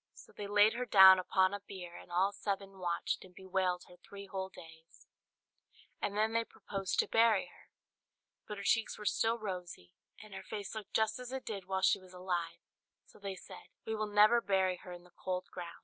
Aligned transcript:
So 0.15 0.31
they 0.31 0.47
laid 0.47 0.73
her 0.73 0.87
down 0.87 1.19
upon 1.19 1.53
a 1.53 1.59
bier, 1.59 1.95
and 1.95 2.11
all 2.11 2.31
seven 2.31 2.79
watched 2.79 3.23
and 3.23 3.35
bewailed 3.35 3.83
her 3.87 3.97
three 3.97 4.25
whole 4.25 4.49
days; 4.49 5.05
and 6.01 6.17
then 6.17 6.33
they 6.33 6.43
proposed 6.43 6.97
to 7.01 7.07
bury 7.07 7.45
her; 7.45 7.69
but 8.47 8.57
her 8.57 8.63
cheeks 8.63 8.97
were 8.97 9.05
still 9.05 9.37
rosy, 9.37 9.91
and 10.19 10.33
her 10.33 10.41
face 10.41 10.73
looked 10.73 10.95
just 10.95 11.19
as 11.19 11.31
it 11.31 11.45
did 11.45 11.65
while 11.65 11.83
she 11.83 11.99
was 11.99 12.13
alive; 12.13 12.61
so 13.05 13.19
they 13.19 13.35
said, 13.35 13.67
"We 13.85 13.93
will 13.93 14.07
never 14.07 14.41
bury 14.41 14.77
her 14.77 14.91
in 14.91 15.03
the 15.03 15.11
cold 15.11 15.45
ground." 15.51 15.77